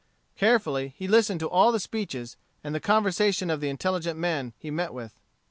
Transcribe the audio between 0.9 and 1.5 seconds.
he listened to